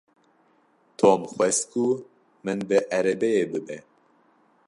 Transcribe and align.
Tom 0.99 1.19
xwest 1.33 1.61
ku 1.71 1.85
min 2.43 2.59
bi 2.67 2.77
erebeyê 2.97 3.43
bibe. 3.51 3.77